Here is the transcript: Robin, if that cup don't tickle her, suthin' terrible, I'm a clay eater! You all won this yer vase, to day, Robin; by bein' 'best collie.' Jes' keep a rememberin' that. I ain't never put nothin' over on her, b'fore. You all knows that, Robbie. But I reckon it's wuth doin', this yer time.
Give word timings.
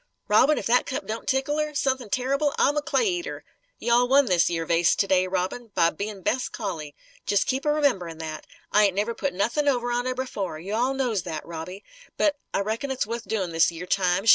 Robin, 0.27 0.57
if 0.57 0.65
that 0.65 0.87
cup 0.87 1.05
don't 1.05 1.27
tickle 1.27 1.59
her, 1.59 1.75
suthin' 1.75 2.09
terrible, 2.09 2.55
I'm 2.57 2.75
a 2.75 2.81
clay 2.81 3.05
eater! 3.07 3.45
You 3.77 3.93
all 3.93 4.07
won 4.07 4.25
this 4.25 4.49
yer 4.49 4.65
vase, 4.65 4.95
to 4.95 5.05
day, 5.07 5.27
Robin; 5.27 5.69
by 5.75 5.91
bein' 5.91 6.23
'best 6.23 6.51
collie.' 6.51 6.95
Jes' 7.29 7.43
keep 7.43 7.67
a 7.67 7.69
rememberin' 7.71 8.17
that. 8.17 8.47
I 8.71 8.85
ain't 8.85 8.95
never 8.95 9.13
put 9.13 9.31
nothin' 9.31 9.67
over 9.67 9.91
on 9.91 10.07
her, 10.07 10.15
b'fore. 10.15 10.57
You 10.57 10.73
all 10.73 10.95
knows 10.95 11.21
that, 11.21 11.45
Robbie. 11.45 11.83
But 12.17 12.35
I 12.51 12.61
reckon 12.61 12.89
it's 12.89 13.05
wuth 13.05 13.27
doin', 13.27 13.51
this 13.51 13.71
yer 13.71 13.85
time. 13.85 14.25